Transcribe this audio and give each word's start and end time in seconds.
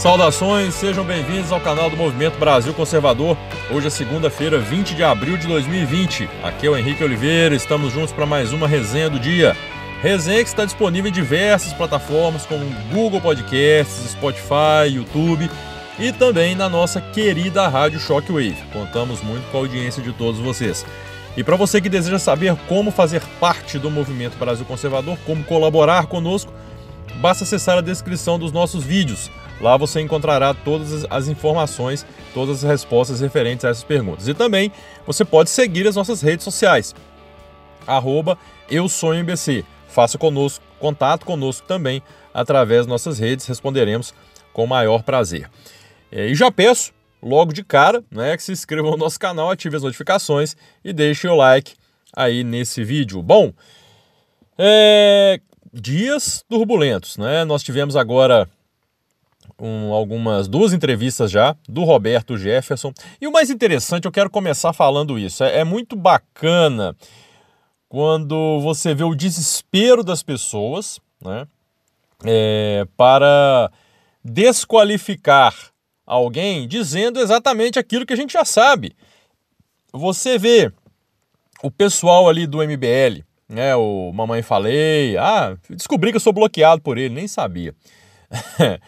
Saudações, 0.00 0.72
sejam 0.72 1.04
bem-vindos 1.04 1.52
ao 1.52 1.60
canal 1.60 1.90
do 1.90 1.96
Movimento 1.96 2.38
Brasil 2.38 2.72
Conservador. 2.72 3.36
Hoje 3.70 3.88
é 3.88 3.90
segunda-feira, 3.90 4.58
20 4.58 4.94
de 4.94 5.04
abril 5.04 5.36
de 5.36 5.46
2020. 5.46 6.26
Aqui 6.42 6.66
é 6.66 6.70
o 6.70 6.76
Henrique 6.78 7.04
Oliveira, 7.04 7.54
estamos 7.54 7.92
juntos 7.92 8.10
para 8.10 8.24
mais 8.24 8.50
uma 8.50 8.66
resenha 8.66 9.10
do 9.10 9.20
dia. 9.20 9.54
Resenha 10.00 10.42
que 10.42 10.48
está 10.48 10.64
disponível 10.64 11.10
em 11.10 11.12
diversas 11.12 11.74
plataformas 11.74 12.46
como 12.46 12.64
Google 12.90 13.20
Podcasts, 13.20 14.12
Spotify, 14.12 14.88
YouTube 14.90 15.50
e 15.98 16.10
também 16.12 16.54
na 16.54 16.70
nossa 16.70 16.98
querida 16.98 17.68
Rádio 17.68 18.00
Shockwave. 18.00 18.56
Contamos 18.72 19.22
muito 19.22 19.50
com 19.50 19.58
a 19.58 19.60
audiência 19.60 20.02
de 20.02 20.14
todos 20.14 20.40
vocês. 20.40 20.82
E 21.36 21.44
para 21.44 21.56
você 21.56 21.78
que 21.78 21.90
deseja 21.90 22.18
saber 22.18 22.56
como 22.70 22.90
fazer 22.90 23.20
parte 23.38 23.78
do 23.78 23.90
Movimento 23.90 24.38
Brasil 24.38 24.64
Conservador, 24.64 25.18
como 25.26 25.44
colaborar 25.44 26.06
conosco, 26.06 26.50
basta 27.20 27.44
acessar 27.44 27.78
a 27.78 27.82
descrição 27.82 28.38
dos 28.38 28.52
nossos 28.52 28.82
vídeos. 28.82 29.30
Lá 29.60 29.76
você 29.76 30.00
encontrará 30.00 30.54
todas 30.54 31.06
as 31.10 31.28
informações, 31.28 32.06
todas 32.32 32.64
as 32.64 32.70
respostas 32.70 33.20
referentes 33.20 33.64
a 33.64 33.68
essas 33.68 33.84
perguntas. 33.84 34.26
E 34.26 34.34
também 34.34 34.72
você 35.06 35.24
pode 35.24 35.50
seguir 35.50 35.86
as 35.86 35.96
nossas 35.96 36.22
redes 36.22 36.44
sociais. 36.44 36.94
Arroba 37.86 38.38
Eu 38.70 38.88
Sonho. 38.88 39.24
Faça 39.88 40.16
conosco, 40.16 40.64
contato 40.78 41.26
conosco 41.26 41.66
também 41.66 42.02
através 42.32 42.80
das 42.80 42.86
nossas 42.86 43.18
redes, 43.18 43.46
responderemos 43.46 44.14
com 44.52 44.66
maior 44.66 45.02
prazer. 45.02 45.50
É, 46.10 46.26
e 46.26 46.34
já 46.34 46.50
peço, 46.50 46.92
logo 47.22 47.52
de 47.52 47.64
cara, 47.64 48.02
né, 48.10 48.36
que 48.36 48.42
se 48.42 48.52
inscreva 48.52 48.90
no 48.90 48.96
nosso 48.96 49.18
canal, 49.18 49.50
ative 49.50 49.76
as 49.76 49.82
notificações 49.82 50.56
e 50.84 50.92
deixe 50.92 51.28
o 51.28 51.34
like 51.34 51.74
aí 52.14 52.44
nesse 52.44 52.82
vídeo. 52.84 53.22
Bom, 53.22 53.52
é, 54.56 55.40
dias 55.72 56.44
turbulentos, 56.48 57.16
né? 57.16 57.44
Nós 57.44 57.62
tivemos 57.62 57.96
agora 57.96 58.48
um, 59.58 59.92
algumas 59.92 60.48
duas 60.48 60.72
entrevistas 60.72 61.30
já 61.30 61.56
do 61.68 61.84
Roberto 61.84 62.36
Jefferson. 62.36 62.92
E 63.20 63.26
o 63.26 63.32
mais 63.32 63.50
interessante, 63.50 64.06
eu 64.06 64.12
quero 64.12 64.30
começar 64.30 64.72
falando 64.72 65.18
isso. 65.18 65.44
É, 65.44 65.60
é 65.60 65.64
muito 65.64 65.96
bacana 65.96 66.96
quando 67.88 68.60
você 68.60 68.94
vê 68.94 69.04
o 69.04 69.14
desespero 69.14 70.02
das 70.02 70.22
pessoas, 70.22 71.00
né? 71.22 71.46
É, 72.24 72.86
para 72.96 73.70
desqualificar 74.22 75.54
alguém 76.06 76.68
dizendo 76.68 77.18
exatamente 77.18 77.78
aquilo 77.78 78.04
que 78.04 78.12
a 78.12 78.16
gente 78.16 78.32
já 78.32 78.44
sabe. 78.44 78.94
Você 79.92 80.38
vê 80.38 80.72
o 81.62 81.70
pessoal 81.70 82.28
ali 82.28 82.46
do 82.46 82.58
MBL, 82.58 83.24
né? 83.50 83.74
O 83.74 84.12
Mamãe 84.14 84.42
Falei, 84.42 85.16
ah, 85.18 85.56
descobri 85.68 86.10
que 86.10 86.16
eu 86.16 86.20
sou 86.20 86.32
bloqueado 86.32 86.80
por 86.80 86.96
ele, 86.96 87.14
nem 87.14 87.26
sabia. 87.26 87.74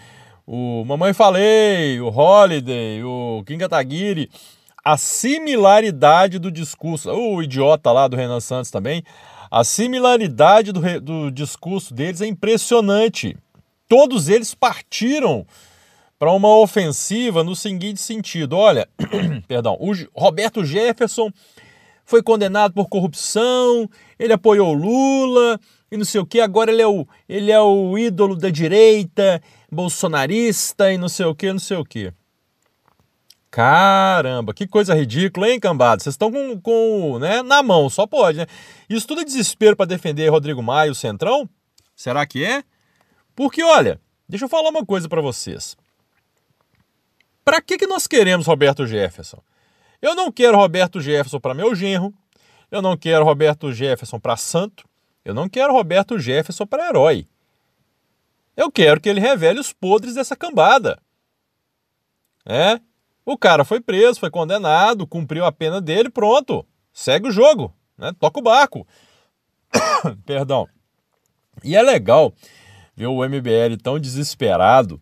o 0.47 0.85
Mamãe 0.85 1.13
Falei, 1.13 2.01
o 2.01 2.09
Holiday, 2.09 3.03
o 3.03 3.43
Kim 3.45 3.59
Kataguiri, 3.59 4.31
a 4.85 4.97
similaridade 4.97 6.39
do 6.39 6.51
discurso, 6.51 7.11
o 7.11 7.43
idiota 7.43 7.91
lá 7.91 8.07
do 8.07 8.17
Renan 8.17 8.41
Santos 8.41 8.71
também, 8.71 9.03
a 9.51 9.65
similaridade 9.65 10.73
do, 10.73 11.01
do 11.01 11.31
discurso 11.31 11.93
deles 11.93 12.21
é 12.21 12.27
impressionante. 12.27 13.37
Todos 13.89 14.29
eles 14.29 14.55
partiram 14.55 15.45
para 16.19 16.33
uma 16.33 16.57
ofensiva 16.57 17.43
no 17.43 17.55
seguinte 17.55 18.01
sentido: 18.01 18.57
olha, 18.57 18.89
perdão, 19.47 19.77
o 19.79 19.93
Roberto 20.15 20.65
Jefferson 20.65 21.31
foi 22.05 22.23
condenado 22.23 22.75
por 22.75 22.89
corrupção, 22.89 23.89
ele 24.19 24.33
apoiou 24.33 24.73
Lula 24.73 25.59
e 25.91 25.97
não 25.97 26.05
sei 26.05 26.21
o 26.21 26.27
que, 26.27 26.41
agora 26.41 26.71
ele 26.71 26.83
é 26.83 26.87
o, 26.87 27.07
ele 27.29 27.51
é 27.51 27.61
o 27.61 27.99
ídolo 27.99 28.37
da 28.37 28.49
direita, 28.49 29.43
bolsonarista 29.71 30.93
e 30.93 30.99
não 30.99 31.09
sei 31.09 31.27
o 31.27 31.35
que, 31.35 31.53
não 31.53 31.59
sei 31.59 31.77
o 31.77 31.85
que. 31.85 32.13
Caramba, 33.51 34.55
que 34.55 34.67
coisa 34.67 34.95
ridícula, 34.95 35.51
hein, 35.51 35.61
cambada? 35.61 36.03
Vocês 36.03 36.15
estão 36.15 36.33
com, 36.33 36.59
com 36.59 37.19
né, 37.19 37.43
na 37.43 37.63
mão, 37.63 37.91
só 37.91 38.07
pode, 38.07 38.39
né? 38.39 38.47
Isso 38.89 39.07
tudo 39.07 39.21
é 39.21 39.25
desespero 39.25 39.77
para 39.77 39.85
defender 39.85 40.27
Rodrigo 40.31 40.63
Maia, 40.63 40.91
o 40.91 40.95
Centrão? 40.95 41.47
Será 41.95 42.25
que 42.25 42.43
é? 42.43 42.65
Porque, 43.37 43.63
olha, 43.63 44.01
deixa 44.27 44.47
eu 44.47 44.49
falar 44.49 44.71
uma 44.71 44.87
coisa 44.87 45.07
para 45.07 45.21
vocês. 45.21 45.77
Para 47.45 47.61
que, 47.61 47.77
que 47.77 47.87
nós 47.87 48.07
queremos 48.07 48.47
Roberto 48.47 48.87
Jefferson? 48.87 49.43
Eu 50.03 50.17
não 50.17 50.33
quero 50.33 50.59
Roberto 50.59 51.01
Jefferson 51.01 51.39
para 51.39 51.55
meu 51.55 51.75
genro, 51.77 52.13
eu 52.73 52.83
não 52.83 52.97
quero 52.97 53.25
Roberto 53.25 53.73
Jefferson 53.73 54.19
para 54.19 54.37
santo, 54.37 54.85
eu 55.25 55.33
não 55.33 55.49
quero 55.49 55.73
Roberto 55.73 56.19
Jefferson 56.19 56.67
para 56.67 56.89
herói. 56.89 57.29
Eu 58.57 58.71
quero 58.71 59.01
que 59.01 59.09
ele 59.09 59.21
revele 59.21 59.61
os 59.61 59.73
podres 59.73 60.15
dessa 60.17 60.35
cambada. 60.35 61.01
É? 62.45 62.81
O 63.25 63.39
cara 63.39 63.65
foi 63.65 63.81
preso, 63.81 64.19
foi 64.19 64.31
condenado, 64.31 65.07
cumpriu 65.07 65.45
a 65.45 65.53
pena 65.53 65.81
dele, 65.81 66.11
pronto. 66.11 66.67
Segue 66.93 67.29
o 67.29 67.33
jogo, 67.33 67.73
né? 67.97 68.13
Toca 68.19 68.41
o 68.41 68.43
barco. 68.43 68.85
Perdão. 70.27 70.69
E 71.63 71.77
é 71.77 71.83
legal 71.83 72.35
ver 72.97 73.07
o 73.07 73.25
MBL 73.25 73.77
tão 73.81 74.01
desesperado, 74.01 75.01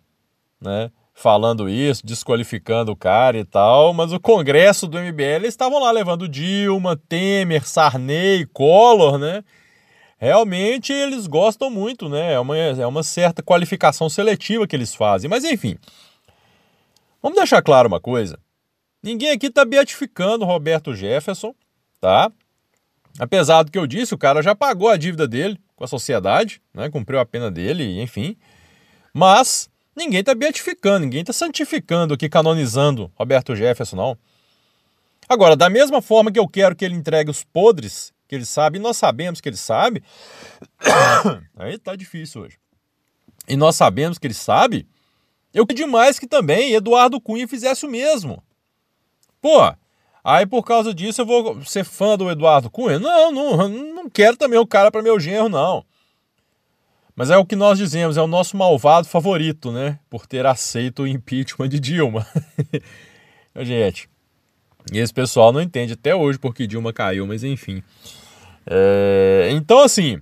né? 0.60 0.92
Falando 1.20 1.68
isso, 1.68 2.06
desqualificando 2.06 2.92
o 2.92 2.96
cara 2.96 3.38
e 3.38 3.44
tal, 3.44 3.92
mas 3.92 4.12
o 4.12 4.18
Congresso 4.18 4.86
do 4.86 4.98
MBL 4.98 5.46
estavam 5.46 5.78
lá 5.78 5.90
levando 5.90 6.28
Dilma, 6.28 6.96
Temer, 6.96 7.66
Sarney, 7.66 8.46
Collor, 8.46 9.18
né? 9.18 9.44
realmente 10.20 10.92
eles 10.92 11.26
gostam 11.26 11.70
muito, 11.70 12.08
né? 12.08 12.34
É 12.34 12.38
uma, 12.38 12.56
é 12.56 12.86
uma 12.86 13.02
certa 13.02 13.42
qualificação 13.42 14.08
seletiva 14.10 14.66
que 14.66 14.76
eles 14.76 14.94
fazem. 14.94 15.30
Mas 15.30 15.44
enfim, 15.44 15.78
vamos 17.22 17.38
deixar 17.38 17.62
claro 17.62 17.88
uma 17.88 17.98
coisa. 17.98 18.38
Ninguém 19.02 19.30
aqui 19.30 19.46
está 19.46 19.64
beatificando 19.64 20.44
Roberto 20.44 20.94
Jefferson, 20.94 21.54
tá? 21.98 22.30
Apesar 23.18 23.62
do 23.62 23.72
que 23.72 23.78
eu 23.78 23.86
disse, 23.86 24.14
o 24.14 24.18
cara 24.18 24.42
já 24.42 24.54
pagou 24.54 24.90
a 24.90 24.96
dívida 24.98 25.26
dele 25.26 25.58
com 25.74 25.84
a 25.84 25.88
sociedade, 25.88 26.60
né? 26.74 26.90
Cumpriu 26.90 27.18
a 27.18 27.24
pena 27.24 27.50
dele, 27.50 28.02
enfim. 28.02 28.36
Mas 29.14 29.69
ninguém 30.00 30.20
está 30.20 30.34
beatificando, 30.34 31.00
ninguém 31.00 31.20
está 31.20 31.32
santificando 31.32 32.14
aqui, 32.14 32.28
canonizando 32.28 33.10
Roberto 33.14 33.54
Jefferson, 33.54 33.96
não. 33.96 34.18
Agora, 35.28 35.54
da 35.54 35.70
mesma 35.70 36.02
forma 36.02 36.32
que 36.32 36.38
eu 36.38 36.48
quero 36.48 36.74
que 36.74 36.84
ele 36.84 36.94
entregue 36.94 37.30
os 37.30 37.44
podres 37.44 38.12
que 38.26 38.34
ele 38.34 38.44
sabe, 38.44 38.78
e 38.78 38.80
nós 38.80 38.96
sabemos 38.96 39.40
que 39.40 39.48
ele 39.48 39.56
sabe. 39.56 40.02
Aí 41.56 41.78
tá 41.78 41.94
difícil 41.96 42.42
hoje. 42.42 42.58
E 43.48 43.56
nós 43.56 43.76
sabemos 43.76 44.18
que 44.18 44.26
ele 44.26 44.34
sabe. 44.34 44.86
Eu 45.52 45.66
queria 45.66 45.84
demais 45.84 46.18
que 46.18 46.26
também 46.26 46.74
Eduardo 46.74 47.20
Cunha 47.20 47.48
fizesse 47.48 47.84
o 47.84 47.90
mesmo. 47.90 48.42
Pô, 49.40 49.58
aí 50.22 50.46
por 50.46 50.62
causa 50.62 50.94
disso 50.94 51.22
eu 51.22 51.26
vou 51.26 51.64
ser 51.64 51.84
fã 51.84 52.16
do 52.16 52.30
Eduardo 52.30 52.70
Cunha? 52.70 53.00
Não, 53.00 53.32
não, 53.32 53.68
não 53.68 54.08
quero 54.10 54.36
também 54.36 54.58
o 54.58 54.66
cara 54.66 54.90
para 54.90 55.02
meu 55.02 55.18
genro, 55.18 55.48
não. 55.48 55.84
Mas 57.20 57.28
é 57.28 57.36
o 57.36 57.44
que 57.44 57.54
nós 57.54 57.76
dizemos, 57.76 58.16
é 58.16 58.22
o 58.22 58.26
nosso 58.26 58.56
malvado 58.56 59.06
favorito, 59.06 59.70
né? 59.70 59.98
Por 60.08 60.26
ter 60.26 60.46
aceito 60.46 61.02
o 61.02 61.06
impeachment 61.06 61.68
de 61.68 61.78
Dilma. 61.78 62.26
Gente, 63.60 64.08
esse 64.90 65.12
pessoal 65.12 65.52
não 65.52 65.60
entende 65.60 65.92
até 65.92 66.14
hoje 66.14 66.38
porque 66.38 66.66
Dilma 66.66 66.94
caiu, 66.94 67.26
mas 67.26 67.44
enfim. 67.44 67.82
É, 68.66 69.50
então, 69.52 69.80
assim, 69.80 70.18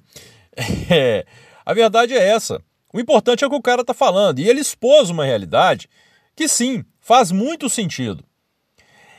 é, 0.90 1.24
a 1.64 1.72
verdade 1.72 2.14
é 2.14 2.30
essa. 2.30 2.60
O 2.92 2.98
importante 2.98 3.44
é 3.44 3.46
o 3.46 3.50
que 3.50 3.54
o 3.54 3.62
cara 3.62 3.82
está 3.82 3.94
falando. 3.94 4.40
E 4.40 4.48
ele 4.48 4.60
expôs 4.60 5.08
uma 5.08 5.24
realidade 5.24 5.88
que, 6.34 6.48
sim, 6.48 6.84
faz 7.00 7.30
muito 7.30 7.68
sentido. 7.68 8.24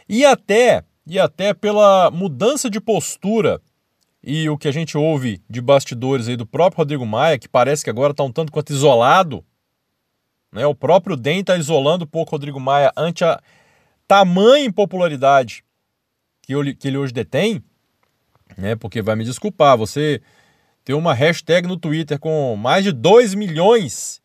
E 0.09 0.25
até, 0.25 0.83
e 1.07 1.17
até 1.17 1.53
pela 1.53 2.11
mudança 2.11 2.69
de 2.69 2.81
postura 2.81 3.61
e 4.23 4.49
o 4.49 4.57
que 4.57 4.67
a 4.67 4.71
gente 4.71 4.97
ouve 4.97 5.41
de 5.49 5.61
bastidores 5.61 6.27
aí 6.27 6.35
do 6.35 6.45
próprio 6.45 6.79
Rodrigo 6.79 7.05
Maia, 7.05 7.39
que 7.39 7.47
parece 7.47 7.83
que 7.83 7.89
agora 7.89 8.11
está 8.11 8.23
um 8.23 8.31
tanto 8.31 8.51
quanto 8.51 8.73
isolado. 8.73 9.43
Né? 10.51 10.65
O 10.65 10.75
próprio 10.75 11.15
DEM 11.15 11.41
está 11.41 11.55
isolando 11.57 12.05
um 12.05 12.07
pouco 12.07 12.31
o 12.31 12.35
Rodrigo 12.35 12.59
Maia 12.59 12.91
ante 12.97 13.23
a 13.23 13.41
tamanha 14.07 14.65
impopularidade 14.65 15.63
que 16.41 16.87
ele 16.87 16.97
hoje 16.97 17.13
detém 17.13 17.63
né? 18.57 18.75
Porque 18.75 19.01
vai 19.01 19.15
me 19.15 19.23
desculpar, 19.23 19.77
você 19.77 20.21
tem 20.83 20.95
uma 20.95 21.13
hashtag 21.13 21.67
no 21.67 21.77
Twitter 21.77 22.19
com 22.19 22.55
mais 22.55 22.83
de 22.83 22.91
2 22.91 23.33
milhões, 23.33 24.21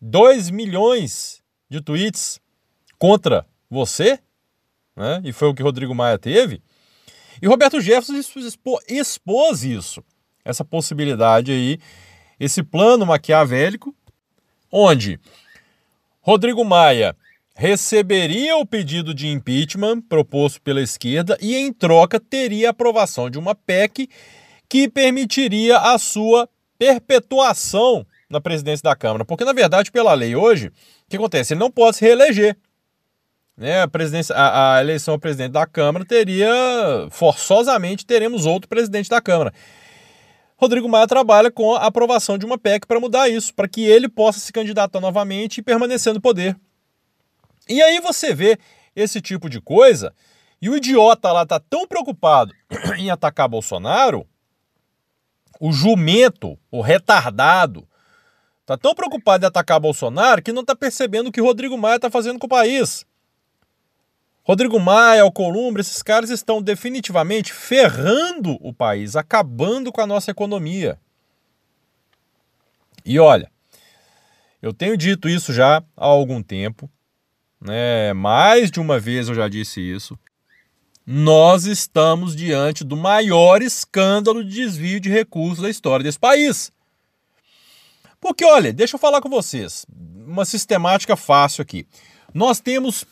2 0.00 0.50
milhões 0.50 1.42
de 1.68 1.80
tweets 1.80 2.40
contra 2.98 3.46
você, 3.68 4.18
né? 4.94 5.20
E 5.24 5.32
foi 5.32 5.48
o 5.48 5.54
que 5.54 5.62
Rodrigo 5.62 5.94
Maia 5.94 6.18
teve. 6.18 6.62
E 7.40 7.46
Roberto 7.46 7.80
Jefferson 7.80 8.14
expôs 8.88 9.64
isso, 9.64 10.02
essa 10.44 10.64
possibilidade 10.64 11.52
aí, 11.52 11.78
esse 12.38 12.62
plano 12.62 13.06
maquiavélico, 13.06 13.94
onde 14.70 15.18
Rodrigo 16.20 16.64
Maia 16.64 17.16
receberia 17.54 18.56
o 18.56 18.66
pedido 18.66 19.14
de 19.14 19.28
impeachment 19.28 20.02
proposto 20.02 20.60
pela 20.60 20.82
esquerda 20.82 21.38
e, 21.40 21.56
em 21.56 21.72
troca, 21.72 22.20
teria 22.20 22.68
a 22.68 22.70
aprovação 22.70 23.30
de 23.30 23.38
uma 23.38 23.54
PEC 23.54 24.08
que 24.68 24.88
permitiria 24.88 25.78
a 25.78 25.98
sua 25.98 26.48
perpetuação 26.78 28.06
na 28.28 28.40
presidência 28.40 28.82
da 28.82 28.96
Câmara, 28.96 29.24
porque 29.24 29.44
na 29.44 29.52
verdade, 29.52 29.90
pela 29.90 30.12
lei 30.12 30.34
hoje, 30.34 30.68
o 30.68 30.72
que 31.08 31.16
acontece? 31.16 31.54
Ele 31.54 31.60
não 31.60 31.70
pode 31.70 31.96
se 31.96 32.04
reeleger. 32.04 32.56
Né? 33.56 33.80
A, 33.80 33.88
presidência, 33.88 34.34
a, 34.34 34.76
a 34.76 34.80
eleição 34.80 35.14
ao 35.14 35.20
presidente 35.20 35.52
da 35.52 35.66
Câmara 35.66 36.04
teria, 36.04 36.46
forçosamente, 37.10 38.04
teremos 38.04 38.44
outro 38.44 38.68
presidente 38.68 39.08
da 39.08 39.20
Câmara. 39.20 39.52
Rodrigo 40.58 40.88
Maia 40.88 41.06
trabalha 41.06 41.50
com 41.50 41.74
a 41.74 41.86
aprovação 41.86 42.38
de 42.38 42.46
uma 42.46 42.58
PEC 42.58 42.86
para 42.86 43.00
mudar 43.00 43.28
isso, 43.28 43.54
para 43.54 43.68
que 43.68 43.82
ele 43.82 44.08
possa 44.08 44.38
se 44.40 44.52
candidatar 44.52 45.00
novamente 45.00 45.58
e 45.58 45.62
permanecer 45.62 46.12
no 46.14 46.20
poder. 46.20 46.56
E 47.68 47.82
aí 47.82 48.00
você 48.00 48.34
vê 48.34 48.58
esse 48.94 49.20
tipo 49.20 49.50
de 49.50 49.60
coisa 49.60 50.14
e 50.60 50.70
o 50.70 50.76
idiota 50.76 51.32
lá 51.32 51.44
tá 51.44 51.60
tão 51.60 51.86
preocupado 51.86 52.52
em 52.96 53.10
atacar 53.10 53.48
Bolsonaro, 53.48 54.26
o 55.60 55.72
jumento, 55.72 56.58
o 56.70 56.80
retardado, 56.80 57.86
tá 58.64 58.76
tão 58.76 58.94
preocupado 58.94 59.44
em 59.44 59.48
atacar 59.48 59.80
Bolsonaro 59.80 60.42
que 60.42 60.52
não 60.52 60.64
tá 60.64 60.74
percebendo 60.74 61.28
o 61.28 61.32
que 61.32 61.40
Rodrigo 61.40 61.76
Maia 61.76 61.98
tá 61.98 62.10
fazendo 62.10 62.38
com 62.38 62.46
o 62.46 62.50
país. 62.50 63.04
Rodrigo 64.46 64.78
Maia, 64.78 65.22
Alcolumbre, 65.22 65.80
esses 65.80 66.00
caras 66.04 66.30
estão 66.30 66.62
definitivamente 66.62 67.52
ferrando 67.52 68.56
o 68.60 68.72
país, 68.72 69.16
acabando 69.16 69.90
com 69.90 70.00
a 70.00 70.06
nossa 70.06 70.30
economia. 70.30 71.00
E 73.04 73.18
olha, 73.18 73.50
eu 74.62 74.72
tenho 74.72 74.96
dito 74.96 75.28
isso 75.28 75.52
já 75.52 75.78
há 75.96 76.06
algum 76.06 76.40
tempo, 76.40 76.88
né? 77.60 78.12
mais 78.12 78.70
de 78.70 78.78
uma 78.78 79.00
vez 79.00 79.28
eu 79.28 79.34
já 79.34 79.48
disse 79.48 79.80
isso. 79.80 80.16
Nós 81.04 81.64
estamos 81.64 82.36
diante 82.36 82.84
do 82.84 82.96
maior 82.96 83.60
escândalo 83.60 84.44
de 84.44 84.54
desvio 84.54 85.00
de 85.00 85.10
recursos 85.10 85.58
da 85.58 85.70
história 85.70 86.04
desse 86.04 86.20
país. 86.20 86.70
Porque, 88.20 88.44
olha, 88.44 88.72
deixa 88.72 88.94
eu 88.94 89.00
falar 89.00 89.20
com 89.20 89.28
vocês, 89.28 89.84
uma 90.24 90.44
sistemática 90.44 91.16
fácil 91.16 91.62
aqui. 91.62 91.84
Nós 92.32 92.60
temos 92.60 93.04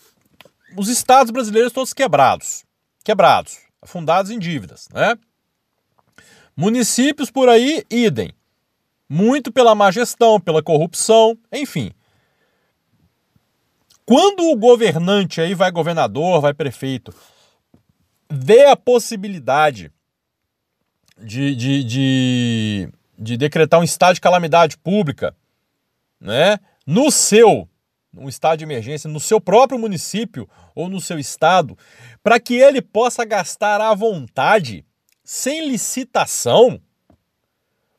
os 0.77 0.89
estados 0.89 1.31
brasileiros 1.31 1.73
todos 1.73 1.93
quebrados, 1.93 2.65
quebrados, 3.05 3.59
afundados 3.81 4.31
em 4.31 4.39
dívidas, 4.39 4.89
né? 4.93 5.17
Municípios 6.57 7.31
por 7.31 7.49
aí, 7.49 7.85
idem. 7.91 8.33
Muito 9.09 9.53
pela 9.53 9.75
má 9.75 9.91
gestão, 9.91 10.41
pela 10.41 10.63
corrupção, 10.63 11.37
enfim. 11.53 11.93
Quando 14.07 14.51
o 14.51 14.57
governante 14.57 15.41
aí 15.41 15.55
vai 15.55 15.71
governador, 15.71 16.41
vai 16.41 16.55
prefeito, 16.55 17.15
vê 18.31 18.67
a 18.67 18.77
possibilidade 18.77 19.91
de, 21.19 21.55
de, 21.55 21.85
de, 21.85 22.89
de 23.19 23.37
decretar 23.37 23.81
um 23.81 23.85
estado 23.85 24.15
de 24.15 24.21
calamidade 24.21 24.77
pública, 24.77 25.35
né? 26.21 26.59
No 26.87 27.11
seu 27.11 27.69
um 28.17 28.29
estado 28.29 28.59
de 28.59 28.65
emergência 28.65 29.09
no 29.09 29.21
seu 29.21 29.41
próprio 29.41 29.79
município 29.79 30.49
ou 30.75 30.89
no 30.89 31.01
seu 31.01 31.19
estado, 31.19 31.77
para 32.23 32.39
que 32.41 32.55
ele 32.55 32.81
possa 32.81 33.25
gastar 33.25 33.81
à 33.81 33.95
vontade, 33.95 34.85
sem 35.23 35.69
licitação, 35.69 36.81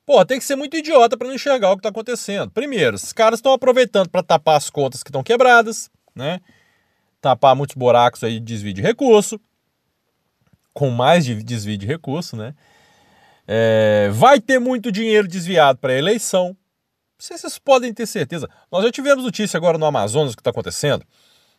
pô, 0.05 0.23
tem 0.23 0.37
que 0.37 0.45
ser 0.45 0.55
muito 0.55 0.77
idiota 0.77 1.17
para 1.17 1.27
não 1.27 1.35
enxergar 1.35 1.71
o 1.71 1.75
que 1.75 1.79
está 1.79 1.89
acontecendo. 1.89 2.51
Primeiro, 2.51 2.95
esses 2.95 3.11
caras 3.11 3.39
estão 3.39 3.53
aproveitando 3.53 4.09
para 4.09 4.23
tapar 4.23 4.57
as 4.57 4.69
contas 4.69 5.03
que 5.03 5.09
estão 5.09 5.23
quebradas, 5.23 5.89
né? 6.13 6.39
Tapar 7.19 7.55
muitos 7.55 7.75
buracos 7.75 8.23
aí 8.23 8.39
de 8.39 8.45
desvio 8.45 8.73
de 8.73 8.81
recurso, 8.81 9.39
com 10.73 10.89
mais 10.89 11.25
de 11.25 11.41
desvio 11.43 11.77
de 11.77 11.85
recurso, 11.85 12.35
né? 12.35 12.53
É, 13.47 14.09
vai 14.11 14.39
ter 14.39 14.59
muito 14.59 14.91
dinheiro 14.91 15.27
desviado 15.27 15.79
para 15.79 15.93
a 15.93 15.97
eleição, 15.97 16.55
vocês 17.17 17.57
podem 17.57 17.93
ter 17.93 18.05
certeza. 18.05 18.49
Nós 18.71 18.83
já 18.83 18.91
tivemos 18.91 19.23
notícia 19.23 19.57
agora 19.57 19.77
no 19.77 19.85
Amazonas 19.85 20.33
o 20.33 20.35
que 20.35 20.41
está 20.41 20.49
acontecendo. 20.49 21.05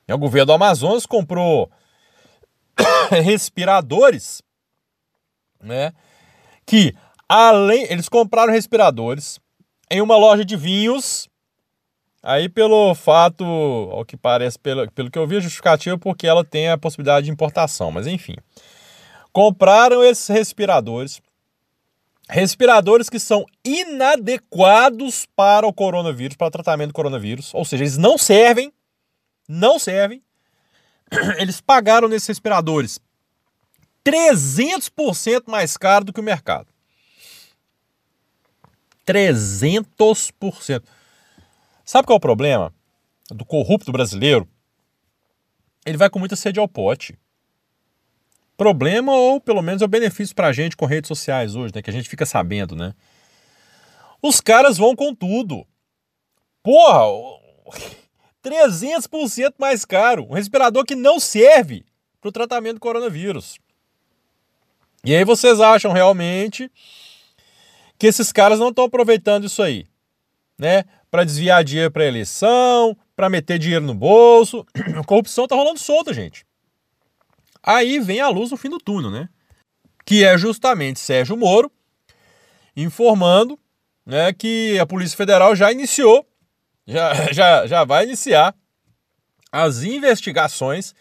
O 0.08 0.18
governo 0.18 0.46
do 0.46 0.52
Amazonas 0.52 1.06
comprou 1.06 1.70
respiradores, 3.10 4.42
né? 5.60 5.92
Que 6.64 6.94
além 7.28 7.84
eles 7.90 8.08
compraram 8.08 8.52
respiradores 8.52 9.40
em 9.90 10.00
uma 10.00 10.16
loja 10.16 10.44
de 10.44 10.56
vinhos. 10.56 11.28
Aí 12.22 12.48
pelo 12.48 12.94
fato, 12.94 13.44
ao 13.44 14.04
que 14.04 14.16
parece, 14.16 14.58
pelo, 14.58 14.90
pelo 14.92 15.10
que 15.10 15.18
eu 15.18 15.26
vi, 15.26 15.36
a 15.36 15.40
justificativa 15.40 15.96
porque 15.96 16.26
ela 16.26 16.44
tem 16.44 16.68
a 16.68 16.78
possibilidade 16.78 17.26
de 17.26 17.32
importação, 17.32 17.90
mas 17.90 18.06
enfim. 18.06 18.36
Compraram 19.32 20.04
esses 20.04 20.28
respiradores 20.28 21.20
respiradores 22.28 23.08
que 23.08 23.18
são 23.18 23.44
inadequados 23.64 25.26
para 25.36 25.66
o 25.66 25.72
coronavírus, 25.72 26.36
para 26.36 26.48
o 26.48 26.50
tratamento 26.50 26.88
do 26.88 26.94
coronavírus, 26.94 27.54
ou 27.54 27.64
seja, 27.64 27.84
eles 27.84 27.96
não 27.96 28.18
servem, 28.18 28.72
não 29.48 29.78
servem. 29.78 30.22
Eles 31.38 31.60
pagaram 31.60 32.08
nesses 32.08 32.26
respiradores 32.26 32.98
300% 34.04 35.44
mais 35.46 35.76
caro 35.76 36.04
do 36.04 36.12
que 36.12 36.18
o 36.18 36.22
mercado. 36.22 36.66
300%. 39.06 40.82
Sabe 41.84 42.06
qual 42.06 42.16
é 42.16 42.18
o 42.18 42.20
problema 42.20 42.74
do 43.30 43.44
corrupto 43.44 43.92
brasileiro? 43.92 44.48
Ele 45.84 45.96
vai 45.96 46.10
com 46.10 46.18
muita 46.18 46.34
sede 46.34 46.58
ao 46.58 46.66
pote 46.66 47.16
problema 48.56 49.12
ou 49.12 49.40
pelo 49.40 49.62
menos 49.62 49.82
é 49.82 49.84
o 49.84 49.88
benefício 49.88 50.34
para 50.34 50.48
a 50.48 50.52
gente 50.52 50.76
com 50.76 50.86
redes 50.86 51.08
sociais 51.08 51.54
hoje, 51.54 51.74
né? 51.74 51.82
Que 51.82 51.90
a 51.90 51.92
gente 51.92 52.08
fica 52.08 52.24
sabendo, 52.24 52.74
né? 52.74 52.94
Os 54.22 54.40
caras 54.40 54.78
vão 54.78 54.96
com 54.96 55.14
tudo. 55.14 55.66
Porra, 56.62 57.04
300% 58.42 59.54
mais 59.60 59.84
caro. 59.84 60.26
Um 60.28 60.34
respirador 60.34 60.84
que 60.84 60.94
não 60.94 61.20
serve 61.20 61.84
para 62.20 62.28
o 62.28 62.32
tratamento 62.32 62.74
do 62.74 62.80
coronavírus. 62.80 63.58
E 65.04 65.14
aí 65.14 65.24
vocês 65.24 65.60
acham 65.60 65.92
realmente 65.92 66.70
que 67.98 68.06
esses 68.06 68.32
caras 68.32 68.58
não 68.58 68.70
estão 68.70 68.84
aproveitando 68.84 69.44
isso 69.44 69.62
aí, 69.62 69.86
né? 70.58 70.84
Para 71.10 71.24
desviar 71.24 71.62
dinheiro 71.62 71.90
para 71.90 72.04
eleição, 72.04 72.96
para 73.14 73.30
meter 73.30 73.58
dinheiro 73.58 73.84
no 73.84 73.94
bolso. 73.94 74.66
A 74.98 75.04
corrupção 75.04 75.46
tá 75.46 75.54
rolando 75.54 75.78
solta, 75.78 76.12
gente. 76.12 76.44
Aí 77.66 77.98
vem 77.98 78.20
a 78.20 78.28
luz 78.28 78.52
no 78.52 78.56
fim 78.56 78.70
do 78.70 78.78
túnel, 78.78 79.10
né? 79.10 79.28
Que 80.04 80.24
é 80.24 80.38
justamente 80.38 81.00
Sérgio 81.00 81.36
Moro 81.36 81.70
informando 82.76 83.58
né, 84.04 84.32
que 84.32 84.78
a 84.78 84.86
Polícia 84.86 85.16
Federal 85.16 85.56
já 85.56 85.72
iniciou, 85.72 86.24
já, 86.86 87.12
já, 87.32 87.66
já 87.66 87.84
vai 87.84 88.04
iniciar 88.04 88.54
as 89.50 89.82
investigações 89.82 90.94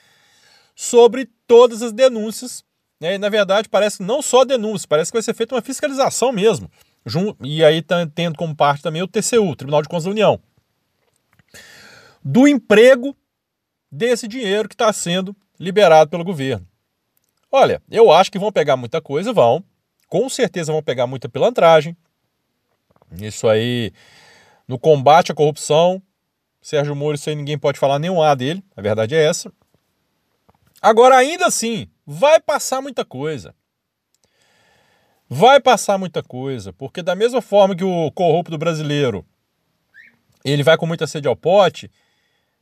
sobre 0.75 1.29
todas 1.45 1.83
as 1.83 1.93
denúncias. 1.93 2.63
Né? 2.99 3.15
E, 3.15 3.17
na 3.17 3.29
verdade, 3.29 3.69
parece 3.69 4.01
não 4.01 4.21
só 4.21 4.43
denúncias, 4.43 4.85
parece 4.85 5.11
que 5.11 5.17
vai 5.17 5.23
ser 5.23 5.35
feita 5.35 5.53
uma 5.53 5.61
fiscalização 5.61 6.31
mesmo. 6.31 6.71
E 7.43 7.63
aí 7.63 7.83
tá 7.83 8.07
tendo 8.07 8.35
como 8.35 8.55
parte 8.55 8.81
também 8.81 9.03
o 9.03 9.07
TCU, 9.07 9.55
Tribunal 9.55 9.83
de 9.83 9.89
Contas 9.89 10.05
da 10.05 10.09
União. 10.09 10.41
Do 12.23 12.47
emprego 12.47 13.15
desse 13.91 14.27
dinheiro 14.27 14.67
que 14.67 14.73
está 14.73 14.91
sendo 14.91 15.35
liberado 15.59 16.09
pelo 16.09 16.23
governo. 16.23 16.67
Olha, 17.51 17.81
eu 17.89 18.11
acho 18.11 18.31
que 18.31 18.39
vão 18.39 18.51
pegar 18.51 18.75
muita 18.75 19.01
coisa, 19.01 19.31
vão. 19.31 19.63
Com 20.07 20.27
certeza 20.29 20.71
vão 20.71 20.83
pegar 20.83 21.07
muita 21.07 21.29
pilantragem. 21.29 21.95
Isso 23.21 23.47
aí, 23.47 23.91
no 24.67 24.77
combate 24.77 25.31
à 25.31 25.35
corrupção, 25.35 26.01
Sérgio 26.61 26.95
Moro, 26.95 27.15
isso 27.15 27.29
aí 27.29 27.35
ninguém 27.35 27.57
pode 27.57 27.79
falar 27.79 27.99
nenhum 27.99 28.21
A 28.21 28.33
dele, 28.33 28.63
a 28.75 28.81
verdade 28.81 29.15
é 29.15 29.23
essa. 29.23 29.51
Agora, 30.81 31.15
ainda 31.15 31.45
assim, 31.45 31.87
vai 32.05 32.39
passar 32.39 32.81
muita 32.81 33.05
coisa. 33.05 33.55
Vai 35.29 35.59
passar 35.59 35.97
muita 35.97 36.21
coisa, 36.21 36.71
porque 36.73 37.01
da 37.01 37.15
mesma 37.15 37.41
forma 37.41 37.75
que 37.75 37.83
o 37.83 38.11
corrupto 38.11 38.57
brasileiro 38.57 39.25
ele 40.43 40.61
vai 40.61 40.77
com 40.77 40.85
muita 40.85 41.07
sede 41.07 41.27
ao 41.27 41.35
pote, 41.35 41.89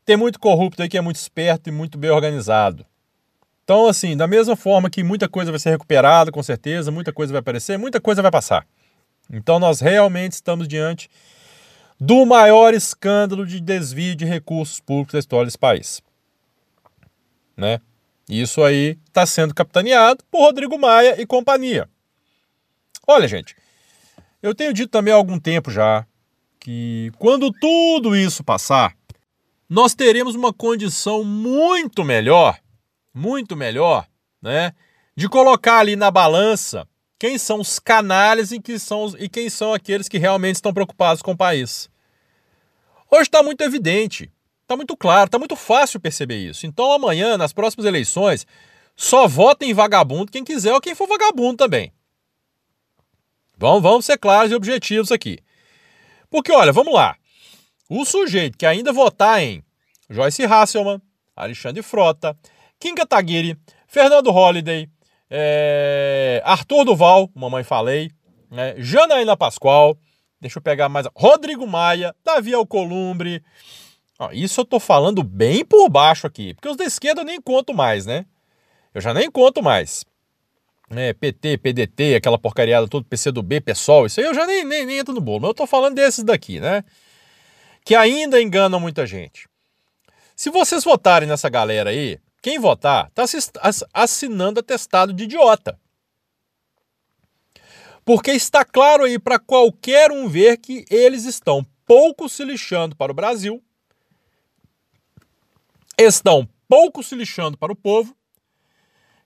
tem 0.06 0.18
muito 0.18 0.40
corrupto 0.40 0.82
aí 0.82 0.90
que 0.90 0.98
é 0.98 1.02
muito 1.02 1.18
esperto 1.18 1.70
e 1.70 1.72
muito 1.72 1.98
bem 1.98 2.12
organizado. 2.12 2.86
Então, 3.64 3.88
assim, 3.88 4.18
da 4.18 4.28
mesma 4.28 4.56
forma 4.56 4.90
que 4.90 5.04
muita 5.04 5.30
coisa 5.30 5.50
vai 5.50 5.60
ser 5.60 5.70
recuperada, 5.70 6.32
com 6.32 6.44
certeza, 6.44 6.92
muita 6.92 7.14
coisa 7.14 7.32
vai 7.32 7.40
aparecer, 7.40 7.78
muita 7.78 8.02
coisa 8.02 8.22
vai 8.22 8.32
passar. 8.32 8.68
Então, 9.32 9.58
nós 9.58 9.80
realmente 9.80 10.34
estamos 10.34 10.68
diante 10.68 11.10
do 12.00 12.26
maior 12.26 12.74
escândalo 12.74 13.46
de 13.46 13.62
desvio 13.62 14.16
de 14.16 14.26
recursos 14.26 14.82
públicos 14.82 15.14
da 15.14 15.20
história 15.20 15.46
desse 15.46 15.58
país. 15.58 16.02
Né? 17.56 17.80
Isso 18.28 18.62
aí 18.64 18.98
está 19.08 19.26
sendo 19.26 19.54
capitaneado 19.54 20.24
por 20.30 20.42
Rodrigo 20.42 20.78
Maia 20.78 21.22
e 21.22 21.26
companhia. 21.26 21.90
Olha, 23.08 23.28
gente, 23.28 23.56
eu 24.42 24.54
tenho 24.54 24.74
dito 24.74 24.90
também 24.90 25.14
há 25.14 25.18
algum 25.18 25.40
tempo 25.40 25.72
já 25.72 26.06
que 26.60 27.12
quando 27.18 27.52
tudo 27.52 28.16
isso 28.16 28.44
passar, 28.44 28.96
nós 29.74 29.96
teremos 29.96 30.36
uma 30.36 30.53
condição 30.53 31.24
muito 31.24 32.03
melhor, 32.03 32.60
muito 33.12 33.56
melhor, 33.56 34.08
né? 34.39 34.72
De 35.15 35.27
colocar 35.27 35.80
ali 35.80 35.96
na 35.96 36.12
balança 36.12 36.88
quem 37.18 37.39
são 37.39 37.60
os 37.60 37.80
canalhas 37.80 38.51
e, 38.51 38.62
que 38.62 38.77
são, 38.77 39.12
e 39.18 39.27
quem 39.27 39.50
são 39.50 39.74
aqueles 39.74 40.08
que 40.08 40.20
realmente 40.20 40.58
estão 40.58 40.72
preocupados 40.72 41.24
com 41.24 41.32
o 41.32 41.38
país. 41.38 41.89
Hoje 43.10 43.24
está 43.24 43.42
muito 43.42 43.62
evidente, 43.62 44.32
está 44.62 44.75
muito 44.75 44.96
claro, 44.96 45.25
está 45.25 45.39
muito 45.39 45.56
fácil 45.56 46.00
perceber 46.00 46.38
isso. 46.38 46.68
Então 46.68 46.92
amanhã, 46.92 47.36
nas 47.36 47.51
próximas 47.51 47.88
eleições, 47.88 48.46
só 48.96 49.27
vota 49.27 49.65
em 49.65 49.74
vagabundo 49.74 50.32
quem 50.32 50.44
quiser 50.44 50.72
ou 50.72 50.82
quem 50.82 50.94
for 50.94 51.08
vagabundo 51.08 51.58
também. 51.58 51.92
Vamos, 53.58 53.82
vamos 53.82 54.06
ser 54.06 54.20
claros 54.20 54.51
e 54.51 54.56
objetivos 54.56 55.12
aqui. 55.12 55.39
Porque, 56.30 56.51
olha, 56.51 56.72
vamos 56.72 56.94
lá. 56.94 57.18
O 57.90 58.06
sujeito 58.06 58.58
que 58.58 58.66
ainda 58.66 58.94
votar 58.94 59.42
em 59.42 59.63
Joyce 60.10 60.44
Hasselman, 60.44 61.02
Alexandre 61.36 61.82
Frota, 61.82 62.38
Kim 62.80 62.96
Kataguiri, 62.96 63.58
Fernando 63.88 64.32
Holliday, 64.32 64.90
é, 65.30 66.42
Arthur 66.46 66.86
Duval, 66.86 67.30
mamãe 67.36 67.63
falei, 67.63 68.12
né, 68.50 68.75
Janaína 68.78 69.36
Pascoal, 69.36 69.98
deixa 70.40 70.60
eu 70.60 70.62
pegar 70.62 70.90
mais, 70.90 71.08
Rodrigo 71.16 71.66
Maia, 71.66 72.16
Davi 72.24 72.54
Alcolumbre. 72.54 73.44
Ó, 74.20 74.30
isso 74.32 74.62
eu 74.62 74.66
tô 74.66 74.80
falando 74.80 75.24
bem 75.24 75.66
por 75.66 75.90
baixo 75.90 76.28
aqui, 76.28 76.54
porque 76.54 76.70
os 76.70 76.78
da 76.78 76.86
esquerda 76.86 77.22
eu 77.22 77.25
nem 77.25 77.42
conto 77.42 77.74
mais, 77.74 78.06
né? 78.06 78.25
Eu 78.94 79.02
já 79.02 79.13
nem 79.13 79.30
conto 79.30 79.62
mais. 79.63 80.06
É, 80.92 81.13
PT, 81.13 81.58
PDT, 81.58 82.16
aquela 82.16 82.38
porcariada 82.38 82.88
toda, 82.88 83.06
PCdoB, 83.10 83.62
PSOL, 83.62 84.06
isso 84.06 84.20
aí 84.20 84.25
eu 84.28 84.34
já 84.34 84.46
nem, 84.46 84.63
nem, 84.63 84.86
nem 84.86 85.00
entro 85.00 85.13
no 85.13 85.22
bolo. 85.22 85.42
Mas 85.42 85.50
eu 85.50 85.54
tô 85.56 85.66
falando 85.66 85.96
desses 85.96 86.24
daqui, 86.24 86.60
né? 86.60 86.84
Que 87.84 87.96
ainda 87.96 88.42
enganam 88.42 88.80
muita 88.80 89.06
gente. 89.06 89.48
Se 90.36 90.50
vocês 90.50 90.84
votarem 90.84 91.28
nessa 91.28 91.50
galera 91.50 91.90
aí, 91.90 92.20
quem 92.42 92.60
votar 92.60 93.12
está 93.16 93.70
assinando 93.94 94.60
atestado 94.60 95.13
de 95.13 95.24
idiota. 95.24 95.80
Porque 98.06 98.32
está 98.32 98.66
claro 98.66 99.04
aí 99.06 99.18
para 99.18 99.40
qualquer 99.40 100.12
um 100.12 100.28
ver 100.28 100.58
que 100.58 100.86
eles 100.90 101.24
estão 101.24 101.66
pouco 101.86 102.28
se 102.28 102.44
lixando 102.44 102.96
para 102.96 103.12
o 103.12 103.16
Brasil, 103.16 103.63
estão 105.98 106.48
pouco 106.68 107.02
se 107.02 107.16
lixando 107.16 107.58
para 107.58 107.72
o 107.72 107.75
povo 107.75 108.16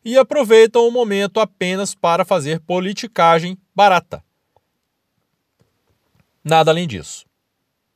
e 0.04 0.18
aproveitam 0.18 0.88
o 0.88 0.92
momento 0.92 1.40
apenas 1.40 1.96
para 1.96 2.24
fazer 2.24 2.60
politicagem 2.60 3.58
barata. 3.76 4.24
Nada 6.44 6.72
além 6.72 6.88
disso. 6.88 7.26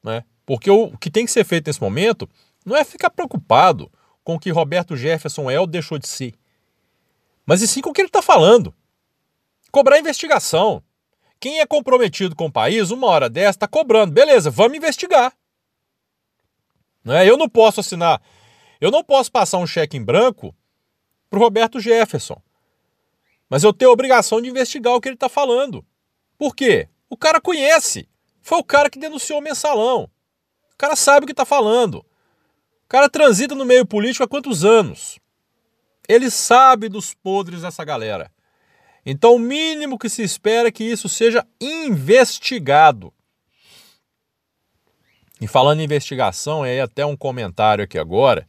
Né? 0.04 0.26
Porque 0.52 0.70
o 0.70 0.98
que 0.98 1.10
tem 1.10 1.26
que 1.26 1.32
ser 1.32 1.46
feito 1.46 1.68
nesse 1.68 1.80
momento 1.80 2.30
não 2.66 2.76
é 2.76 2.84
ficar 2.84 3.10
preocupado 3.10 3.90
com 4.22 4.36
o 4.36 4.40
que 4.40 4.52
Roberto 4.52 4.98
Jefferson 4.98 5.50
é 5.50 5.58
ou 5.58 5.66
deixou 5.66 5.98
de 5.98 6.06
ser. 6.06 6.34
Mas 7.46 7.62
e 7.62 7.70
sim 7.70 7.80
com 7.80 7.92
o 7.92 7.94
que 7.94 8.02
ele 8.02 8.10
está 8.10 8.22
falando. 8.22 8.76
Cobrar 9.72 9.98
investigação. 9.98 10.84
Quem 11.40 11.62
é 11.62 11.66
comprometido 11.66 12.36
com 12.36 12.48
o 12.48 12.52
país, 12.52 12.92
uma 12.92 13.08
hora 13.08 13.30
dessa, 13.30 13.52
está 13.52 13.66
cobrando. 13.66 14.12
Beleza, 14.12 14.52
vamos 14.52 14.76
investigar. 14.76 15.34
Não 17.02 17.16
é? 17.16 17.30
Eu 17.30 17.38
não 17.38 17.48
posso 17.48 17.80
assinar, 17.80 18.22
eu 18.82 18.92
não 18.92 19.06
posso 19.06 19.32
passar 19.32 19.58
um 19.58 19.66
cheque 19.66 19.96
em 19.96 20.04
branco 20.04 20.54
para 21.30 21.40
Roberto 21.40 21.80
Jefferson. 21.80 22.42
Mas 23.50 23.64
eu 23.64 23.72
tenho 23.72 23.90
a 23.90 23.94
obrigação 23.94 24.42
de 24.42 24.50
investigar 24.50 24.96
o 24.96 25.00
que 25.00 25.08
ele 25.08 25.16
está 25.16 25.30
falando. 25.30 25.86
Por 26.38 26.54
quê? 26.54 26.90
O 27.10 27.16
cara 27.16 27.40
conhece. 27.40 28.06
Foi 28.42 28.58
o 28.58 28.66
cara 28.66 28.90
que 28.90 29.00
denunciou 29.00 29.40
o 29.40 29.42
mensalão. 29.42 30.11
O 30.82 30.86
cara 30.88 30.96
sabe 30.96 31.26
o 31.26 31.28
que 31.28 31.34
está 31.34 31.46
falando 31.46 32.04
cara 32.92 33.08
transita 33.08 33.56
no 33.56 33.64
meio 33.64 33.86
político 33.86 34.22
há 34.22 34.28
quantos 34.28 34.66
anos? 34.66 35.18
Ele 36.10 36.30
sabe 36.30 36.90
dos 36.90 37.14
podres 37.14 37.62
dessa 37.62 37.86
galera. 37.86 38.30
Então, 39.06 39.36
o 39.36 39.40
mínimo 39.40 39.98
que 39.98 40.10
se 40.10 40.22
espera 40.22 40.68
é 40.68 40.72
que 40.72 40.84
isso 40.84 41.08
seja 41.08 41.48
investigado. 41.62 43.14
E 45.40 45.48
falando 45.48 45.80
em 45.80 45.86
investigação, 45.86 46.66
é 46.66 46.82
até 46.82 47.06
um 47.06 47.16
comentário 47.16 47.82
aqui 47.82 47.98
agora, 47.98 48.46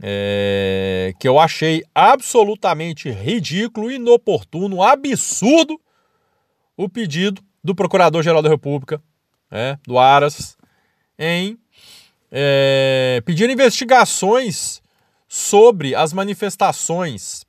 é, 0.00 1.12
que 1.18 1.26
eu 1.26 1.40
achei 1.40 1.82
absolutamente 1.92 3.10
ridículo, 3.10 3.90
inoportuno, 3.90 4.80
absurdo 4.80 5.80
o 6.76 6.88
pedido 6.88 7.42
do 7.64 7.74
Procurador-Geral 7.74 8.42
da 8.42 8.48
República, 8.48 9.02
é, 9.50 9.76
do 9.82 9.98
Aras, 9.98 10.56
em 11.18 11.58
é, 12.30 13.22
pediram 13.24 13.52
investigações 13.52 14.82
sobre 15.26 15.94
as 15.94 16.12
manifestações 16.12 17.46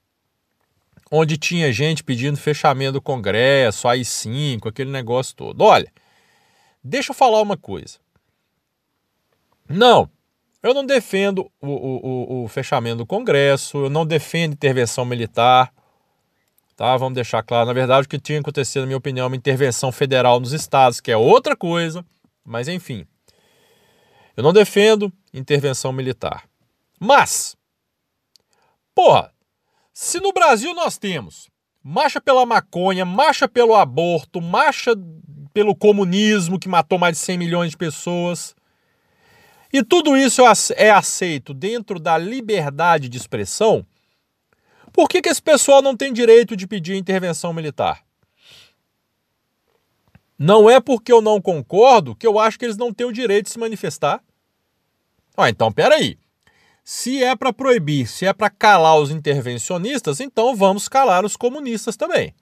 onde 1.12 1.38
tinha 1.38 1.72
gente 1.72 2.04
pedindo 2.04 2.38
fechamento 2.38 2.94
do 2.94 3.02
Congresso, 3.02 3.88
AI-5, 3.88 4.68
aquele 4.68 4.92
negócio 4.92 5.36
todo. 5.36 5.62
Olha, 5.62 5.92
deixa 6.84 7.12
eu 7.12 7.16
falar 7.16 7.42
uma 7.42 7.58
coisa. 7.58 7.98
Não, 9.68 10.10
eu 10.62 10.74
não 10.74 10.86
defendo 10.86 11.50
o, 11.62 11.68
o, 11.68 12.44
o, 12.44 12.48
fechamento 12.48 12.98
do 12.98 13.06
Congresso, 13.06 13.86
eu 13.86 13.90
não 13.90 14.06
defendo 14.06 14.54
intervenção 14.54 15.06
militar, 15.06 15.72
tá? 16.76 16.98
Vamos 16.98 17.16
deixar 17.16 17.44
claro. 17.44 17.68
Na 17.68 17.74
verdade, 17.74 18.06
o 18.06 18.10
que 18.10 18.20
tinha 18.20 18.40
acontecido, 18.40 18.82
na 18.82 18.88
minha 18.88 18.98
opinião, 18.98 19.26
é 19.26 19.28
uma 19.28 19.36
intervenção 19.36 19.92
federal 19.92 20.40
nos 20.40 20.54
estados, 20.54 21.00
que 21.00 21.12
é 21.12 21.18
outra 21.18 21.56
coisa, 21.56 22.06
mas 22.44 22.68
enfim. 22.68 23.06
Eu 24.40 24.44
não 24.44 24.54
defendo 24.54 25.12
intervenção 25.34 25.92
militar. 25.92 26.48
Mas, 26.98 27.58
porra, 28.96 29.34
se 29.92 30.22
no 30.22 30.32
Brasil 30.32 30.74
nós 30.74 30.98
temos 30.98 31.50
marcha 31.84 32.22
pela 32.22 32.46
maconha, 32.46 33.04
marcha 33.04 33.50
pelo 33.50 33.76
aborto, 33.76 34.40
marcha 34.40 34.94
pelo 35.54 35.76
comunismo 35.76 36.58
que 36.58 36.70
matou 36.70 36.98
mais 36.98 37.18
de 37.18 37.20
100 37.22 37.38
milhões 37.38 37.72
de 37.72 37.76
pessoas, 37.76 38.56
e 39.74 39.84
tudo 39.84 40.16
isso 40.16 40.42
é 40.78 40.90
aceito 40.90 41.54
dentro 41.54 42.00
da 42.00 42.18
liberdade 42.18 43.10
de 43.10 43.18
expressão, 43.18 43.86
por 44.94 45.10
que, 45.10 45.22
que 45.22 45.28
esse 45.28 45.42
pessoal 45.42 45.82
não 45.82 45.98
tem 45.98 46.14
direito 46.14 46.56
de 46.56 46.66
pedir 46.66 46.96
intervenção 46.96 47.52
militar? 47.52 48.06
Não 50.38 50.70
é 50.70 50.80
porque 50.80 51.12
eu 51.12 51.22
não 51.22 51.42
concordo 51.42 52.16
que 52.16 52.26
eu 52.26 52.40
acho 52.40 52.58
que 52.58 52.64
eles 52.64 52.78
não 52.78 52.94
têm 52.94 53.06
o 53.06 53.12
direito 53.12 53.48
de 53.48 53.52
se 53.52 53.60
manifestar. 53.60 54.24
Ah, 55.40 55.50
então 55.50 55.72
peraí. 55.72 56.18
Se 56.84 57.24
é 57.24 57.36
para 57.36 57.54
proibir, 57.54 58.08
se 58.08 58.26
é 58.26 58.34
para 58.34 58.50
calar 58.50 58.98
os 58.98 59.10
intervencionistas, 59.10 60.20
então 60.20 60.56
vamos 60.56 60.88
calar 60.90 61.24
os 61.24 61.38
comunistas 61.38 61.96
também. 61.96 62.34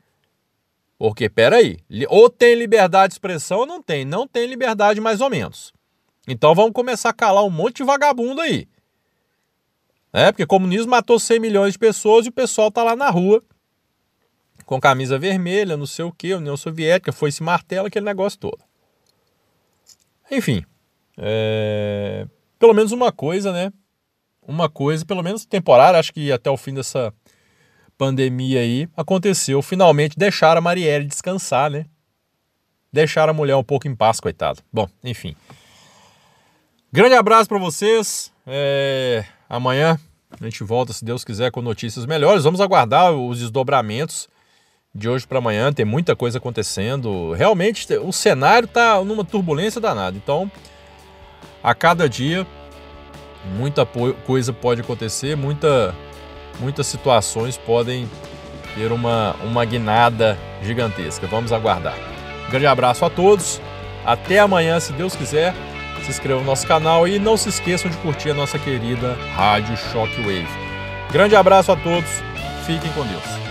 Porque, 0.98 1.30
peraí, 1.30 1.78
ou 2.08 2.30
tem 2.30 2.56
liberdade 2.56 3.10
de 3.10 3.16
expressão 3.16 3.60
ou 3.60 3.66
não 3.66 3.84
tem. 3.84 4.04
Não 4.04 4.28
tem 4.28 4.48
liberdade 4.48 5.00
mais 5.00 5.22
ou 5.22 5.30
menos. 5.30 5.72
Então 6.28 6.56
vamos 6.56 6.72
começar 6.72 7.10
a 7.10 7.14
calar 7.14 7.44
um 7.44 7.50
monte 7.50 7.78
de 7.78 7.84
vagabundo 7.84 8.42
aí. 8.42 8.68
É, 10.12 10.32
porque 10.32 10.44
o 10.44 10.48
comunismo 10.48 10.90
matou 10.90 11.20
100 11.20 11.40
milhões 11.40 11.74
de 11.74 11.80
pessoas 11.80 12.26
e 12.26 12.30
o 12.30 12.32
pessoal 12.32 12.72
tá 12.72 12.84
lá 12.84 12.96
na 12.96 13.10
rua 13.10 13.44
com 14.66 14.82
camisa 14.82 15.20
vermelha, 15.20 15.78
não 15.78 15.86
sei 15.86 16.04
o 16.04 16.12
que, 16.12 16.34
União 16.34 16.58
Soviética, 16.58 17.14
foi 17.14 17.30
esse 17.30 17.44
martelo, 17.44 17.88
aquele 17.88 18.06
negócio 18.06 18.40
todo. 18.40 18.60
Enfim, 20.32 20.66
é 21.18 22.28
pelo 22.60 22.74
menos 22.74 22.92
uma 22.92 23.12
coisa, 23.12 23.52
né? 23.52 23.72
Uma 24.42 24.70
coisa, 24.70 25.06
pelo 25.06 25.24
menos 25.24 25.46
temporária, 25.46 26.00
acho 26.00 26.14
que 26.14 26.32
até 26.32 26.50
o 26.50 26.58
fim 26.58 26.74
dessa 26.74 27.14
pandemia 27.98 28.62
aí, 28.62 28.88
aconteceu. 28.96 29.62
Finalmente 29.62 30.18
deixaram 30.18 30.60
a 30.60 30.62
Marielle 30.62 31.06
descansar, 31.06 31.70
né? 31.70 31.86
Deixaram 32.92 33.32
a 33.32 33.34
mulher 33.34 33.56
um 33.56 33.64
pouco 33.64 33.88
em 33.88 33.96
paz, 33.96 34.20
coitado. 34.20 34.62
Bom, 34.72 34.88
enfim. 35.04 35.36
Grande 36.92 37.16
abraço 37.16 37.50
para 37.50 37.58
vocês. 37.58 38.32
É... 38.46 39.26
Amanhã 39.50 40.00
a 40.40 40.44
gente 40.44 40.64
volta, 40.64 40.94
se 40.94 41.04
Deus 41.04 41.24
quiser, 41.24 41.52
com 41.52 41.62
notícias 41.62 42.06
melhores. 42.06 42.44
Vamos 42.44 42.62
aguardar 42.62 43.12
os 43.12 43.40
desdobramentos 43.40 44.30
de 44.94 45.10
hoje 45.10 45.28
para 45.28 45.40
amanhã. 45.40 45.72
Tem 45.74 45.86
muita 45.86 46.16
coisa 46.16 46.38
acontecendo. 46.38 47.34
Realmente, 47.34 47.92
o 47.98 48.12
cenário 48.12 48.66
está 48.66 49.04
numa 49.04 49.26
turbulência 49.26 49.82
danada. 49.82 50.18
Então, 50.18 50.50
a 51.68 51.76
cada 51.76 52.08
dia 52.08 52.48
muita 53.58 53.86
coisa 54.26 54.54
pode 54.54 54.80
acontecer, 54.80 55.36
muita, 55.36 55.94
muitas 56.62 56.88
situações 56.88 57.58
podem 57.58 58.10
ter 58.74 58.90
uma, 58.90 59.36
uma 59.44 59.66
guinada 59.66 60.38
gigantesca. 60.64 61.28
Vamos 61.28 61.52
aguardar. 61.52 61.98
Um 62.48 62.52
grande 62.52 62.68
abraço 62.68 63.04
a 63.04 63.10
todos. 63.10 63.60
Até 64.06 64.40
amanhã, 64.40 64.80
se 64.80 64.94
Deus 64.94 65.14
quiser. 65.14 65.54
Se 66.04 66.12
inscreva 66.12 66.40
no 66.40 66.46
nosso 66.46 66.66
canal 66.66 67.06
e 67.06 67.20
não 67.20 67.36
se 67.36 67.50
esqueçam 67.50 67.92
de 67.92 67.98
curtir 67.98 68.30
a 68.30 68.34
nossa 68.34 68.58
querida 68.58 69.18
Rádio 69.36 69.76
Shockwave. 69.76 70.48
Grande 71.12 71.36
abraço 71.36 71.70
a 71.74 71.76
todos. 71.76 72.10
Fiquem 72.66 72.90
com 72.94 73.06
Deus. 73.06 73.47